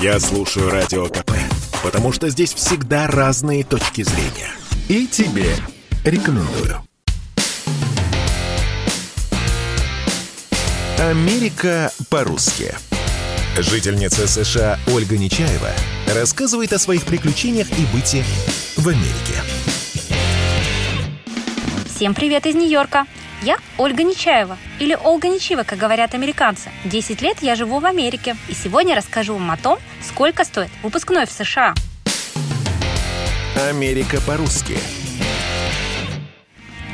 [0.00, 1.32] Я слушаю Радио КП,
[1.82, 4.50] потому что здесь всегда разные точки зрения.
[4.88, 5.54] И тебе
[6.06, 6.82] рекомендую.
[10.98, 12.74] Америка по-русски.
[13.58, 15.70] Жительница США Ольга Нечаева
[16.14, 18.24] рассказывает о своих приключениях и быте
[18.78, 19.34] в Америке.
[21.94, 23.04] Всем привет из Нью-Йорка!
[23.42, 26.70] Я Ольга Нечаева, или Ольга Нечива, как говорят американцы.
[26.84, 31.24] 10 лет я живу в Америке, и сегодня расскажу вам о том, сколько стоит выпускной
[31.24, 31.74] в США.
[33.68, 34.76] Америка по-русски.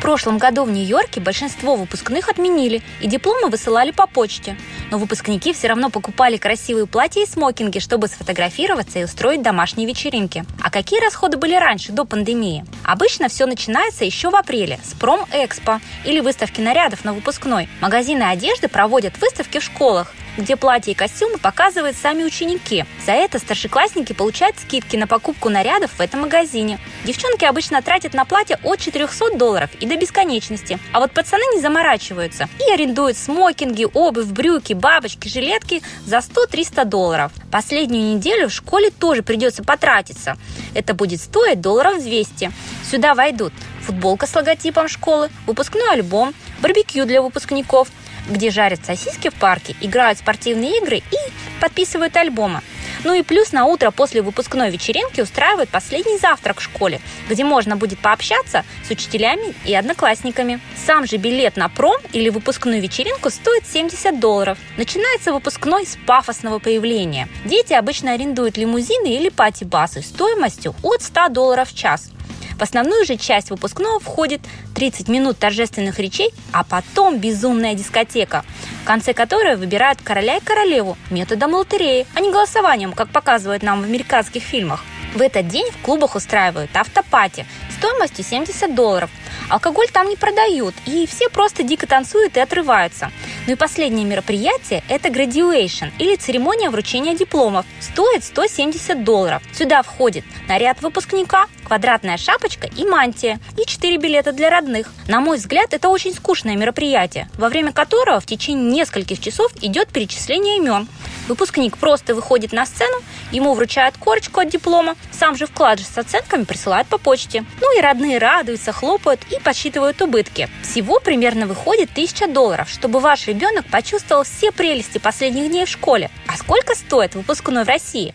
[0.07, 4.57] Прошлом году в Нью-Йорке большинство выпускных отменили, и дипломы высылали по почте.
[4.93, 10.45] Но выпускники все равно покупали красивые платья и смокинги, чтобы сфотографироваться и устроить домашние вечеринки.
[10.63, 12.65] А какие расходы были раньше, до пандемии?
[12.85, 17.69] Обычно все начинается еще в апреле с пром-экспо или выставки нарядов на выпускной.
[17.81, 22.85] Магазины одежды проводят выставки в школах, где платья и костюмы показывают сами ученики.
[23.05, 26.79] За это старшеклассники получают скидки на покупку нарядов в этом магазине.
[27.05, 30.79] Девчонки обычно тратят на платье от 400 долларов и до бесконечности.
[30.93, 37.33] А вот пацаны не заморачиваются и арендуют смокинги, обувь, брюки, бабочки, жилетки за 100-300 долларов.
[37.51, 40.37] Последнюю неделю в школе тоже придется потратиться.
[40.75, 42.53] Это будет стоить долларов 200.
[42.91, 43.53] Сюда войдут
[43.87, 47.89] футболка с логотипом школы, выпускной альбом, барбекю для выпускников,
[48.29, 52.61] где жарят сосиски в парке, играют спортивные игры и подписывают альбомы.
[53.05, 57.77] Ну и плюс на утро после выпускной вечеринки устраивают последний завтрак в школе, где можно
[57.77, 60.61] будет пообщаться с учителями и одноклассниками.
[60.87, 64.59] Сам же билет на пром или выпускную вечеринку стоит 70 долларов.
[64.77, 67.29] Начинается выпускной с пафосного появления.
[67.45, 72.11] Дети обычно арендуют лимузины или пати-басы стоимостью от 100 долларов в час.
[72.59, 74.41] В основную же часть выпускного входит
[74.75, 78.45] 30 минут торжественных речей, а потом безумная дискотека,
[78.83, 83.83] в конце которой выбирают короля и королеву методом лотереи, а не голосованием, как показывают нам
[83.83, 84.85] в американских фильмах.
[85.15, 87.47] В этот день в клубах устраивают автопати
[87.79, 89.11] стоимостью 70 долларов.
[89.49, 93.13] Алкоголь там не продают, и все просто дико танцуют и отрываются.
[93.47, 97.65] Ну и последнее мероприятие– это graduation или церемония вручения дипломов.
[97.81, 99.43] Стоит 170 долларов.
[99.53, 104.93] Сюда входит наряд выпускника, квадратная шапочка и мантия, и 4 билета для родных.
[105.07, 109.89] На мой взгляд, это очень скучное мероприятие, во время которого в течение нескольких часов идет
[109.89, 110.89] перечисление имен.
[111.29, 112.99] Выпускник просто выходит на сцену,
[113.33, 117.45] ему вручают корочку от диплома, сам же вкладыш с оценками присылают по почте.
[117.61, 120.49] Ну и родные радуются, хлопают и подсчитывают убытки.
[120.63, 126.11] Всего примерно выходит 1000 долларов, чтобы ваш ребенок почувствовал все прелести последних дней в школе.
[126.27, 128.15] А сколько стоит выпускной в России?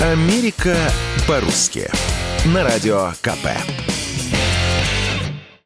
[0.00, 0.76] Америка
[1.28, 1.90] по-русски.
[2.46, 3.91] На радио КП.